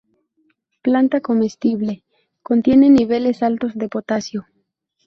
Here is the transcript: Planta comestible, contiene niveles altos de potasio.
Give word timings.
Planta 0.81 1.21
comestible, 1.21 2.03
contiene 2.41 2.89
niveles 2.89 3.43
altos 3.43 3.75
de 3.75 3.87
potasio. 3.87 4.47